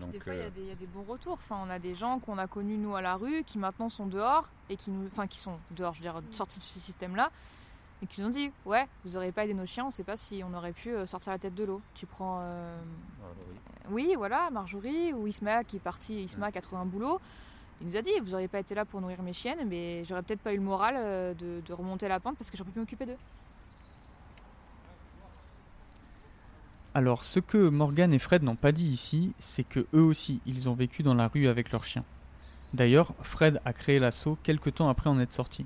Donc, 0.00 0.10
des 0.12 0.20
fois, 0.20 0.34
il 0.34 0.38
y, 0.38 0.42
euh, 0.42 0.46
a 0.46 0.50
des- 0.50 0.60
il 0.62 0.66
y 0.66 0.70
a 0.72 0.74
des 0.74 0.86
bons 0.86 1.04
retours. 1.04 1.34
Enfin, 1.34 1.58
on 1.64 1.70
a 1.70 1.78
des 1.78 1.94
gens 1.94 2.18
qu'on 2.18 2.38
a 2.38 2.46
connus 2.46 2.76
nous 2.76 2.94
à 2.96 3.00
la 3.02 3.14
rue, 3.14 3.44
qui 3.44 3.58
maintenant 3.58 3.88
sont 3.88 4.06
dehors 4.06 4.48
et 4.68 4.76
qui 4.76 4.90
nous, 4.90 5.06
enfin, 5.06 5.26
qui 5.26 5.38
sont 5.38 5.58
dehors, 5.76 5.94
je 5.94 6.00
veux 6.00 6.10
dire, 6.10 6.20
sortis 6.32 6.58
de 6.58 6.64
ce 6.64 6.80
système-là, 6.80 7.30
et 8.02 8.06
qui 8.06 8.20
nous 8.20 8.28
ont 8.28 8.30
dit, 8.30 8.50
ouais, 8.64 8.86
vous 9.04 9.16
auriez 9.16 9.32
pas 9.32 9.44
aidé 9.44 9.54
nos 9.54 9.66
chiens, 9.66 9.86
on 9.86 9.90
sait 9.90 10.04
pas 10.04 10.16
si 10.16 10.42
on 10.44 10.54
aurait 10.54 10.72
pu 10.72 10.90
euh, 10.90 11.06
sortir 11.06 11.32
la 11.32 11.38
tête 11.38 11.54
de 11.54 11.64
l'eau. 11.64 11.80
Tu 11.94 12.06
prends, 12.06 12.40
euh, 12.40 12.76
oui. 13.90 14.06
oui, 14.08 14.14
voilà, 14.16 14.50
Marjorie 14.50 15.12
ou 15.12 15.26
Isma 15.26 15.64
qui 15.64 15.76
est 15.76 15.80
parti, 15.80 16.22
Isma 16.22 16.52
qui 16.52 16.58
a 16.58 16.60
trouvé 16.60 16.80
un 16.80 16.86
boulot. 16.86 17.20
Il 17.80 17.88
nous 17.88 17.96
a 17.96 18.02
dit, 18.02 18.10
vous 18.22 18.34
auriez 18.34 18.48
pas 18.48 18.60
été 18.60 18.74
là 18.74 18.84
pour 18.84 19.00
nourrir 19.00 19.22
mes 19.22 19.32
chiennes, 19.32 19.68
mais 19.68 20.04
j'aurais 20.04 20.22
peut-être 20.22 20.40
pas 20.40 20.52
eu 20.52 20.56
le 20.56 20.62
moral 20.62 20.94
euh, 20.96 21.34
de, 21.34 21.60
de 21.64 21.72
remonter 21.72 22.08
la 22.08 22.20
pente 22.20 22.36
parce 22.36 22.50
que 22.50 22.56
j'aurais 22.56 22.70
pu 22.70 22.78
m'occuper 22.78 23.06
d'eux. 23.06 23.16
Alors, 26.94 27.22
ce 27.22 27.38
que 27.38 27.68
Morgan 27.68 28.12
et 28.12 28.18
Fred 28.18 28.42
n'ont 28.42 28.56
pas 28.56 28.72
dit 28.72 28.88
ici, 28.88 29.32
c'est 29.38 29.62
que 29.62 29.86
eux 29.94 30.02
aussi, 30.02 30.40
ils 30.46 30.68
ont 30.68 30.74
vécu 30.74 31.02
dans 31.02 31.14
la 31.14 31.28
rue 31.28 31.46
avec 31.46 31.70
leurs 31.70 31.84
chiens. 31.84 32.04
D'ailleurs, 32.74 33.14
Fred 33.22 33.60
a 33.64 33.72
créé 33.72 33.98
l'assaut 33.98 34.36
quelques 34.42 34.74
temps 34.74 34.88
après 34.88 35.08
en 35.08 35.18
être 35.20 35.32
sorti. 35.32 35.64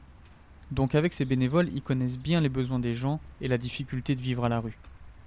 Donc 0.72 0.94
avec 0.94 1.12
ses 1.12 1.26
bénévoles, 1.26 1.68
ils 1.74 1.82
connaissent 1.82 2.16
bien 2.16 2.40
les 2.40 2.48
besoins 2.48 2.78
des 2.78 2.94
gens 2.94 3.20
et 3.42 3.48
la 3.48 3.58
difficulté 3.58 4.14
de 4.14 4.20
vivre 4.22 4.46
à 4.46 4.48
la 4.48 4.58
rue. 4.58 4.78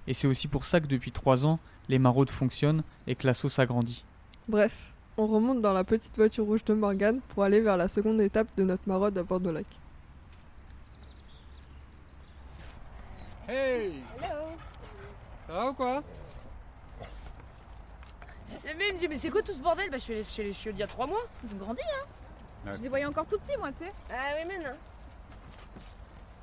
Et 0.07 0.15
c'est 0.15 0.25
aussi 0.25 0.47
pour 0.47 0.65
ça 0.65 0.79
que 0.79 0.87
depuis 0.87 1.11
trois 1.11 1.45
ans, 1.45 1.59
les 1.87 1.99
maraudes 1.99 2.31
fonctionnent 2.31 2.81
et 3.05 3.13
que 3.13 3.27
l'assaut 3.27 3.47
s'agrandit. 3.47 4.03
Bref, 4.47 4.93
on 5.17 5.27
remonte 5.27 5.61
dans 5.61 5.71
la 5.71 5.83
petite 5.83 6.17
voiture 6.17 6.45
rouge 6.45 6.63
de 6.63 6.73
Morgane 6.73 7.21
pour 7.29 7.43
aller 7.43 7.61
vers 7.61 7.77
la 7.77 7.87
seconde 7.87 8.21
étape 8.21 8.47
de 8.57 8.63
notre 8.63 8.87
maraude 8.87 9.15
à 9.19 9.23
Bordeaux-Lac. 9.23 9.67
Hey 13.47 13.93
Ça 14.17 15.53
va 15.53 15.69
ou 15.69 15.73
quoi? 15.73 16.03
Même, 18.65 18.77
il 18.89 18.95
me 18.95 18.99
dit, 18.99 19.07
mais 19.07 19.19
c'est 19.19 19.29
quoi 19.29 19.43
tout 19.43 19.53
ce 19.53 19.59
bordel? 19.59 19.91
Bah, 19.91 19.97
je 19.97 20.03
suis 20.03 20.13
allée 20.13 20.23
chez 20.23 20.43
les 20.43 20.53
chiots 20.55 20.71
il 20.71 20.79
y 20.79 20.83
a 20.83 20.87
trois 20.87 21.05
mois. 21.05 21.21
Ils 21.43 21.53
ont 21.53 21.57
grandi, 21.57 21.83
hein. 21.83 22.73
Je 22.75 22.81
les 22.81 22.89
voyais 22.89 23.05
encore 23.05 23.27
tout 23.27 23.37
petits, 23.37 23.55
moi, 23.59 23.71
tu 23.73 23.83
sais. 23.83 23.93
Ah 24.09 24.33
oui, 24.39 24.45
mais 24.47 24.57
non. 24.57 24.73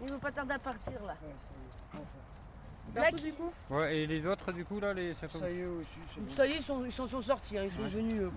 Ils 0.02 0.10
vont 0.10 0.18
pas 0.18 0.32
tarder 0.32 0.54
à 0.54 0.58
partir, 0.58 0.92
là. 1.06 1.14
Black, 2.92 3.14
du 3.14 3.32
coup 3.32 3.52
Ouais, 3.70 3.98
et 3.98 4.06
les 4.06 4.26
autres, 4.26 4.52
du 4.52 4.64
coup, 4.64 4.78
là, 4.80 4.92
les... 4.92 5.14
ça 5.14 5.28
Ça 5.28 5.48
y 5.50 5.60
est 5.60 5.64
aussi. 5.64 6.34
ça 6.34 6.44
y 6.46 6.50
est, 6.52 6.56
ils 6.56 6.62
sont, 6.62 6.84
ils 6.84 6.92
s'en 6.92 7.06
sont 7.06 7.22
sortis, 7.22 7.56
hein, 7.56 7.62
ils 7.64 7.70
sont 7.72 7.88
venus. 7.88 8.20
euh. 8.22 8.30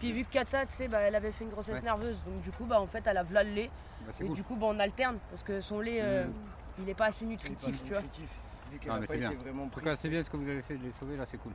Puis 0.00 0.12
vu 0.12 0.24
que 0.24 0.30
Kata, 0.32 0.66
tu 0.66 0.72
sais, 0.72 0.88
bah, 0.88 0.98
elle 1.02 1.14
avait 1.14 1.30
fait 1.30 1.44
une 1.44 1.50
grossesse 1.50 1.76
Ouais. 1.76 1.82
nerveuse, 1.82 2.18
donc 2.24 2.40
du 2.42 2.50
coup, 2.50 2.64
bah, 2.64 2.80
en 2.80 2.86
fait, 2.86 3.02
elle 3.06 3.18
a 3.18 3.22
v'là 3.22 3.44
le 3.44 3.50
lait. 3.52 3.70
Bah, 4.04 4.12
c'est 4.16 4.24
Et 4.24 4.26
cool. 4.26 4.36
du 4.36 4.42
coup, 4.42 4.56
bah, 4.56 4.66
on 4.70 4.78
alterne, 4.80 5.18
parce 5.30 5.42
que 5.44 5.60
son 5.60 5.78
lait, 5.80 5.98
euh, 6.02 6.24
Mm. 6.26 6.32
il 6.80 6.88
est 6.88 6.94
pas 6.94 7.06
assez 7.06 7.24
nutritif, 7.24 7.80
tu 7.84 7.92
vois. 7.92 8.02
Ah, 8.88 8.98
mais 9.00 9.06
c'est 9.06 9.18
bien. 9.18 9.30
En 9.30 9.68
tout 9.68 9.80
cas, 9.80 9.94
c'est 9.94 10.08
bien 10.08 10.22
ce 10.24 10.30
que 10.30 10.36
vous 10.38 10.48
avez 10.48 10.62
fait 10.62 10.76
de 10.76 10.82
les 10.84 10.92
sauver, 10.98 11.16
là, 11.16 11.24
c'est 11.30 11.38
cool. 11.38 11.52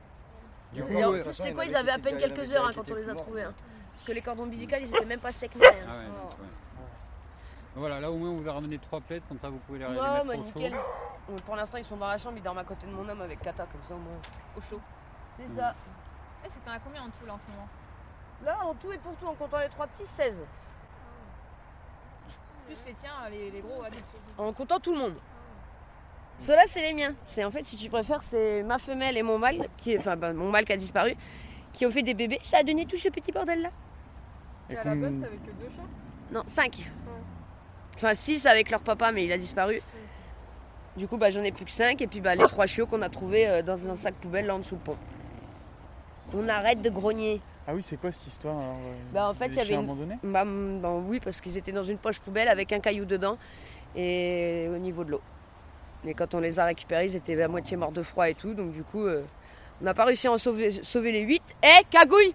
Du 0.72 0.84
coup, 0.84 0.94
Et 0.94 1.04
en 1.04 1.12
plus, 1.12 1.24
tu 1.24 1.34
sais 1.34 1.52
quoi, 1.54 1.66
ils 1.66 1.76
avaient 1.76 1.92
à 1.92 2.00
peine 2.00 2.18
quelques 2.18 2.54
heures 2.54 2.68
hein, 2.68 2.72
quand 2.74 2.90
on 2.90 2.96
les 2.96 3.10
a 3.10 3.16
trouvés. 3.16 3.44
hein. 3.44 3.54
Parce 3.94 4.04
que 4.06 4.12
les 4.14 4.22
cordons 4.22 4.44
ombilicaux, 4.44 4.76
ils 4.80 4.88
étaient 4.88 5.04
même 5.06 5.20
pas 5.20 5.32
secs 5.32 5.54
ni 5.56 5.62
rien. 5.62 5.72
Ah 5.90 5.98
ouais, 5.98 6.06
donc, 6.06 6.40
ouais. 6.40 6.46
Voilà, 7.80 8.00
là 8.02 8.12
au 8.12 8.18
moins 8.18 8.30
on 8.30 8.38
vous 8.42 8.50
a 8.50 8.54
ramené 8.54 8.78
trois 8.78 9.00
plaies, 9.00 9.22
comme 9.28 9.40
ça 9.40 9.50
vous 9.50 9.58
pouvez 9.60 9.80
les, 9.80 9.88
les 9.88 9.92
Ouais, 9.98 10.24
mettre 10.24 10.26
bah 10.26 10.34
au 10.34 10.44
chaud. 10.52 10.60
nickel. 10.60 10.76
Bon, 11.30 11.36
Pour 11.46 11.56
l'instant, 11.56 11.78
ils 11.78 11.84
sont 11.86 11.96
dans 11.98 12.08
la 12.08 12.18
chambre, 12.18 12.36
ils 12.38 12.44
dorment 12.44 12.58
à 12.58 12.64
côté 12.66 12.86
de 12.86 12.92
mon 12.92 13.08
homme 13.08 13.22
avec 13.22 13.40
Kata, 13.42 13.66
comme 13.72 13.82
ça 13.88 13.94
au 13.96 14.00
moins. 14.00 14.18
Au 14.58 14.62
chaud. 14.62 14.82
C'est 15.38 15.56
ça. 15.56 15.74
Est-ce 16.46 16.56
que 16.56 16.60
t'en 16.66 16.72
as 16.72 16.80
combien 16.80 17.04
en 17.04 17.10
tout 17.10 17.26
là 17.26 17.34
en 17.36 17.40
ce 17.40 17.46
moment? 17.52 17.68
Là, 18.44 18.58
en 18.66 18.74
tout 18.74 18.92
et 18.92 18.98
pour 18.98 19.16
tout, 19.16 19.26
en 19.26 19.34
comptant 19.36 19.60
les 19.60 19.70
trois 19.70 19.88
petits, 19.88 20.08
16. 20.16 20.36
Plus 22.66 22.84
les 22.86 22.94
tiens, 22.94 23.12
les, 23.30 23.50
les 23.52 23.62
gros 23.62 23.82
adultes. 23.84 24.04
En 24.38 24.52
comptant 24.54 24.80
tout 24.80 24.92
le 24.94 25.00
monde. 25.00 25.16
Ceux-là, 26.40 26.64
c'est 26.68 26.82
les 26.82 26.94
miens. 26.94 27.14
C'est 27.24 27.44
en 27.44 27.52
fait, 27.52 27.66
si 27.66 27.76
tu 27.78 27.90
préfères, 27.90 28.24
c'est 28.24 28.64
ma 28.64 28.78
femelle 28.80 29.18
et 29.18 29.24
mon 29.24 29.38
mâle, 29.38 29.68
qui, 29.78 29.98
enfin, 29.98 30.16
bah, 30.16 30.34
mon 30.34 30.50
mâle 30.52 30.66
qui 30.66 30.74
a 30.74 30.78
disparu, 30.78 31.16
qui 31.74 31.86
ont 31.86 31.92
fait 31.92 32.04
des 32.04 32.14
bébés. 32.14 32.40
Ça 32.44 32.58
a 32.60 32.64
donné 32.64 32.86
tout 32.86 32.98
ce 32.98 33.10
petit 33.10 33.32
bordel 33.32 33.62
là. 33.62 33.70
Et 34.70 34.78
à 34.78 34.84
la 34.84 34.96
base, 34.96 35.20
t'avais 35.20 35.38
que 35.38 35.52
deux 35.52 35.70
chiens 35.74 35.88
Non, 36.32 36.44
5. 36.46 36.92
Enfin, 38.00 38.14
6 38.14 38.46
avec 38.46 38.70
leur 38.72 38.80
papa, 38.80 39.12
mais 39.12 39.26
il 39.26 39.32
a 39.34 39.38
disparu. 39.38 39.82
Du 40.96 41.06
coup, 41.06 41.18
bah, 41.18 41.30
j'en 41.32 41.44
ai 41.44 41.52
plus 41.52 41.66
que 41.66 41.72
5. 41.72 42.02
Et 42.02 42.08
puis, 42.08 42.22
bah, 42.22 42.34
les 42.34 42.46
trois 42.48 42.66
chiots 42.66 42.86
qu'on 42.88 43.02
a 43.02 43.10
trouvés 43.10 43.46
euh, 43.48 43.62
dans 43.62 43.90
un 43.90 43.96
sac 43.96 44.14
poubelle 44.16 44.46
là 44.46 44.56
en 44.56 44.60
dessous 44.60 44.76
le 44.76 44.82
pont. 44.82 44.98
On 46.34 46.48
arrête 46.48 46.82
de 46.82 46.90
grogner. 46.90 47.42
Ah 47.68 47.74
oui, 47.76 47.84
c'est 47.84 47.98
quoi 48.00 48.10
cette 48.12 48.28
histoire 48.28 48.56
alors 48.58 48.78
euh, 48.78 48.94
Bah, 49.14 49.28
en 49.30 49.34
fait, 49.34 49.48
il 49.48 49.56
y 49.56 49.60
avait 49.60 49.74
une- 49.74 49.82
abandonnés 49.82 50.16
Bah, 50.24 50.46
bah 50.46 50.94
oui, 51.08 51.20
parce 51.20 51.42
qu'ils 51.42 51.58
étaient 51.58 51.74
dans 51.74 51.84
une 51.84 51.98
poche 51.98 52.20
poubelle 52.22 52.48
avec 52.48 52.72
un 52.72 52.80
caillou 52.80 53.04
dedans 53.04 53.38
et 53.98 54.68
au 54.74 54.78
niveau 54.78 55.04
de 55.04 55.12
l'eau. 55.12 55.22
Et 56.06 56.14
quand 56.14 56.34
on 56.36 56.40
les 56.40 56.58
a 56.60 56.66
récupérés, 56.66 57.06
ils 57.08 57.16
étaient 57.18 57.40
à 57.42 57.50
moitié 57.50 57.76
morts 57.76 57.92
de 57.92 58.02
froid 58.02 58.30
et 58.30 58.34
tout. 58.34 58.54
Donc, 58.54 58.72
du 58.72 58.84
coup, 58.84 59.04
euh, 59.06 59.24
on 59.82 59.86
n'a 59.86 59.94
pas 59.94 60.06
réussi 60.06 60.28
à 60.28 60.32
en 60.32 60.38
sauver, 60.38 60.72
sauver 60.84 61.12
les 61.12 61.22
8. 61.22 61.42
Eh, 61.64 61.84
cagouille 61.90 62.34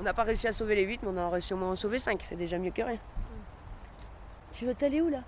on 0.00 0.04
n'a 0.04 0.14
pas 0.14 0.22
réussi 0.22 0.46
à 0.46 0.52
sauver 0.52 0.76
les 0.76 0.84
8, 0.84 1.02
mais 1.02 1.08
on 1.08 1.16
a 1.16 1.28
réussi 1.28 1.54
au 1.54 1.56
moins 1.56 1.70
à 1.70 1.72
en 1.72 1.76
sauver 1.76 1.98
5. 1.98 2.22
C'est 2.22 2.36
déjà 2.36 2.56
mieux 2.58 2.70
que 2.70 2.82
rien. 2.82 2.98
Tu 4.52 4.64
veux 4.64 4.74
t'aller 4.74 5.00
où 5.00 5.08
là? 5.08 5.22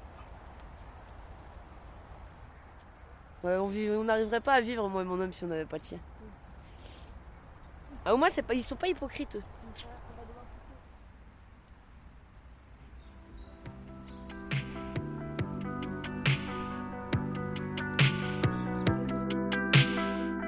On 3.43 4.05
n'arriverait 4.05 4.41
pas 4.41 4.55
à 4.55 4.61
vivre, 4.61 4.89
moi 4.89 5.03
et 5.03 5.05
mon 5.05 5.19
homme, 5.19 5.33
si 5.33 5.45
on 5.45 5.49
n'avait 5.49 5.65
pas 5.65 5.79
de 5.79 5.85
chien. 5.85 5.99
Ah, 8.05 8.15
au 8.15 8.17
moins, 8.17 8.29
pas, 8.47 8.55
ils 8.55 8.63
sont 8.63 8.77
pas 8.77 8.89
hypocrites. 8.89 9.37
Eux. 9.37 9.43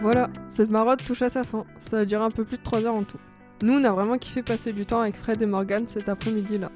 Voilà, 0.00 0.28
cette 0.48 0.70
marotte 0.70 1.04
touche 1.04 1.22
à 1.22 1.30
sa 1.30 1.44
fin. 1.44 1.64
Ça 1.78 1.98
a 1.98 2.04
duré 2.04 2.24
un 2.24 2.30
peu 2.30 2.44
plus 2.44 2.58
de 2.58 2.62
3 2.62 2.86
heures 2.86 2.94
en 2.94 3.04
tout. 3.04 3.20
Nous, 3.62 3.74
on 3.74 3.84
a 3.84 3.92
vraiment 3.92 4.18
kiffé 4.18 4.42
passer 4.42 4.72
du 4.72 4.84
temps 4.84 5.02
avec 5.02 5.14
Fred 5.14 5.40
et 5.40 5.46
Morgan 5.46 5.86
cet 5.86 6.08
après-midi-là. 6.08 6.72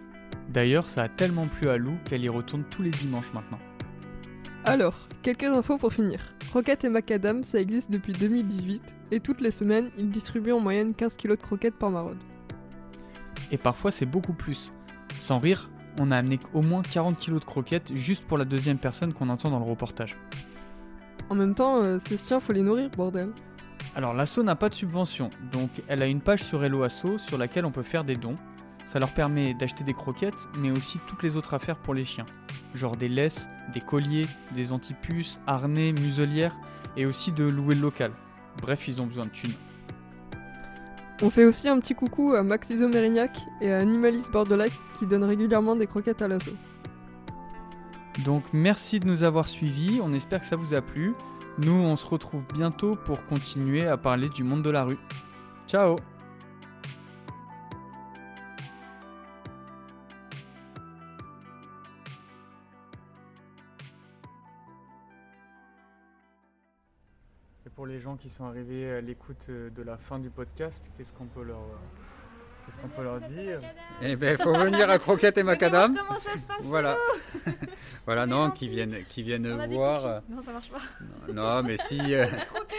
D'ailleurs, 0.49 0.89
ça 0.89 1.03
a 1.03 1.09
tellement 1.09 1.49
plu 1.49 1.69
à 1.69 1.77
Lou 1.79 1.95
qu'elle 2.05 2.23
y 2.23 2.29
retourne 2.29 2.63
tous 2.71 2.81
les 2.83 2.93
dimanches 2.93 3.33
maintenant. 3.35 3.59
Alors, 4.65 5.09
quelques 5.23 5.43
infos 5.43 5.79
pour 5.79 5.93
finir. 5.93 6.21
Croquettes 6.49 6.85
et 6.85 6.89
Macadam, 6.89 7.43
ça 7.43 7.59
existe 7.59 7.91
depuis 7.91 8.13
2018 8.13 8.83
et 9.11 9.19
toutes 9.19 9.41
les 9.41 9.51
semaines, 9.51 9.91
ils 9.99 10.11
distribuent 10.11 10.53
en 10.53 10.61
moyenne 10.61 10.95
15 10.95 11.17
kg 11.17 11.31
de 11.31 11.35
croquettes 11.35 11.75
par 11.75 11.91
maraude. 11.91 12.23
Et 13.51 13.59
parfois, 13.59 13.91
c'est 13.91 14.07
beaucoup 14.07 14.33
plus. 14.33 14.73
Sans 15.19 15.41
rire, 15.41 15.69
on 15.99 16.13
a 16.13 16.17
amené 16.17 16.39
au 16.55 16.63
moins 16.63 16.83
40 16.83 17.19
kg 17.19 17.35
de 17.35 17.45
croquettes 17.45 17.93
juste 17.95 18.23
pour 18.23 18.39
la 18.39 18.45
deuxième 18.45 18.79
personne 18.79 19.13
qu'on 19.13 19.29
entend 19.29 19.51
dans 19.51 19.59
le 19.59 19.65
reportage. 19.65 20.17
En 21.31 21.35
même 21.35 21.57
temps, 21.57 21.83
euh, 21.83 21.99
ces 21.99 22.17
chiens, 22.17 22.39
faut 22.39 22.53
les 22.53 22.63
nourrir, 22.63 22.91
bordel. 22.91 23.33
Alors 23.97 24.13
l'asso 24.13 24.43
n'a 24.45 24.57
pas 24.57 24.69
de 24.69 24.75
subvention, 24.75 25.31
donc 25.51 25.71
elle 25.89 26.03
a 26.03 26.07
une 26.07 26.21
page 26.21 26.45
sur 26.45 26.63
Hello 26.63 26.83
Asso 26.83 27.17
sur 27.17 27.39
laquelle 27.39 27.65
on 27.65 27.71
peut 27.71 27.83
faire 27.83 28.05
des 28.05 28.17
dons. 28.17 28.35
Ça 28.85 28.99
leur 28.99 29.15
permet 29.15 29.55
d'acheter 29.55 29.85
des 29.85 29.95
croquettes, 29.95 30.49
mais 30.59 30.71
aussi 30.71 31.01
toutes 31.07 31.23
les 31.23 31.35
autres 31.35 31.55
affaires 31.55 31.79
pour 31.79 31.95
les 31.95 32.05
chiens. 32.05 32.27
Genre 32.75 32.95
des 32.95 33.09
laisses, 33.09 33.49
des 33.73 33.81
colliers, 33.81 34.27
des 34.55 34.75
antipuces, 34.75 35.41
harnais, 35.47 35.93
muselières, 35.93 36.55
et 36.99 37.07
aussi 37.07 37.33
de 37.33 37.45
louer 37.45 37.75
le 37.75 37.81
local. 37.81 38.13
Bref, 38.61 38.87
ils 38.87 39.01
ont 39.01 39.07
besoin 39.07 39.25
de 39.25 39.31
thunes. 39.31 39.55
On 41.23 41.31
fait 41.31 41.47
aussi 41.47 41.67
un 41.67 41.81
petit 41.81 41.95
coucou 41.95 42.35
à 42.35 42.43
Max 42.43 42.69
Isomérignac 42.69 43.35
et 43.63 43.73
à 43.73 43.79
Animalis 43.79 44.27
Bordelac 44.31 44.73
qui 44.99 45.07
donnent 45.07 45.25
régulièrement 45.25 45.75
des 45.75 45.87
croquettes 45.87 46.21
à 46.21 46.29
l'assaut. 46.29 46.57
Donc 48.27 48.45
merci 48.53 49.01
de 49.01 49.07
nous 49.07 49.23
avoir 49.23 49.49
suivis, 49.49 50.01
on 50.03 50.13
espère 50.13 50.41
que 50.41 50.47
ça 50.47 50.57
vous 50.57 50.75
a 50.75 50.83
plu. 50.83 51.15
Nous, 51.59 51.73
on 51.73 51.97
se 51.97 52.05
retrouve 52.05 52.45
bientôt 52.53 52.97
pour 52.97 53.25
continuer 53.25 53.87
à 53.87 53.97
parler 53.97 54.29
du 54.29 54.45
monde 54.45 54.63
de 54.63 54.69
la 54.69 54.85
rue. 54.85 54.99
Ciao 55.67 55.97
Et 67.65 67.71
pour 67.71 67.87
les 67.87 68.01
gens 68.01 68.17
qui 68.17 68.29
sont 68.29 68.45
arrivés 68.45 68.91
à 68.91 69.01
l'écoute 69.01 69.47
euh, 69.49 69.71
de 69.71 69.83
la 69.83 69.97
fin 69.97 70.19
du 70.19 70.29
podcast, 70.29 70.91
qu'est-ce 70.99 71.15
qu'on 71.15 71.25
peut 71.25 71.43
leur, 71.43 71.57
euh, 71.61 72.16
qu'est-ce 72.67 72.79
qu'on 72.79 72.89
peut 72.89 73.03
leur 73.05 73.21
dire 73.21 73.61
Eh 74.03 74.17
ben, 74.17 74.37
il 74.39 74.43
faut 74.43 74.53
venir 74.53 74.91
à 74.91 74.99
Croquette 74.99 75.39
et 75.39 75.43
Macadam. 75.43 75.97
Comment 75.97 76.21
ça 76.21 76.33
se 76.33 76.47
passe 76.47 76.57
Voilà. 76.63 76.97
Voilà, 78.07 78.25
non, 78.25 78.53
qui 78.53 78.69
viennent, 78.69 78.99
qui 79.09 79.25
viennent 79.25 79.53
On 79.53 79.59
a 79.59 79.67
des 79.67 79.75
voir. 79.75 80.23
Non, 80.31 80.41
ça 80.41 80.53
marche 80.53 80.71
pas. 80.71 80.79
Non, 81.33 81.61
mais 81.65 81.77
si, 81.77 81.99
euh, 82.15 82.27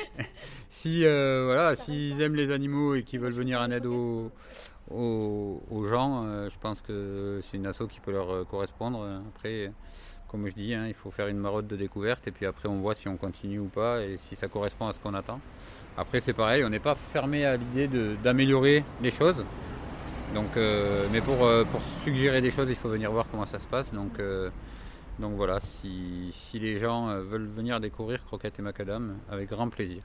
si, 0.69 1.05
euh, 1.05 1.43
voilà, 1.47 1.75
s'ils 1.75 2.21
aiment 2.21 2.35
les 2.35 2.49
animaux 2.49 2.95
et 2.95 3.03
qu'ils 3.03 3.19
veulent 3.19 3.33
venir 3.33 3.59
en 3.59 3.69
aide 3.69 3.85
aux, 3.87 4.31
aux, 4.89 5.61
aux 5.69 5.83
gens, 5.83 6.23
euh, 6.25 6.49
je 6.49 6.57
pense 6.57 6.81
que 6.81 7.41
c'est 7.43 7.57
une 7.57 7.65
asso 7.65 7.83
qui 7.89 7.99
peut 7.99 8.13
leur 8.13 8.47
correspondre. 8.47 9.05
Après, 9.35 9.69
comme 10.29 10.47
je 10.47 10.53
dis, 10.53 10.73
hein, 10.73 10.85
il 10.87 10.93
faut 10.93 11.11
faire 11.11 11.27
une 11.27 11.39
maraude 11.39 11.67
de 11.67 11.75
découverte 11.75 12.25
et 12.27 12.31
puis 12.31 12.45
après 12.45 12.69
on 12.69 12.79
voit 12.79 12.95
si 12.95 13.09
on 13.09 13.17
continue 13.17 13.59
ou 13.59 13.67
pas 13.67 14.01
et 14.03 14.17
si 14.21 14.37
ça 14.37 14.47
correspond 14.47 14.87
à 14.87 14.93
ce 14.93 14.99
qu'on 14.99 15.13
attend. 15.13 15.41
Après, 15.97 16.21
c'est 16.21 16.33
pareil, 16.33 16.63
on 16.63 16.69
n'est 16.69 16.79
pas 16.79 16.95
fermé 16.95 17.45
à 17.45 17.57
l'idée 17.57 17.89
d'améliorer 18.23 18.85
les 19.01 19.11
choses. 19.11 19.43
Donc, 20.33 20.57
euh, 20.57 21.07
mais 21.11 21.21
pour, 21.21 21.45
euh, 21.45 21.63
pour 21.63 21.81
suggérer 22.03 22.41
des 22.41 22.51
choses, 22.51 22.69
il 22.69 22.75
faut 22.75 22.89
venir 22.89 23.11
voir 23.11 23.27
comment 23.29 23.45
ça 23.45 23.59
se 23.59 23.67
passe. 23.67 23.91
Donc, 23.93 24.19
euh, 24.19 24.49
voilà, 25.19 25.59
si, 25.59 26.29
si 26.31 26.59
les 26.59 26.77
gens 26.77 27.07
veulent 27.21 27.47
venir 27.47 27.79
découvrir 27.79 28.23
Croquette 28.25 28.59
et 28.59 28.61
Macadam, 28.61 29.17
avec 29.29 29.49
grand 29.49 29.69
plaisir. 29.69 30.03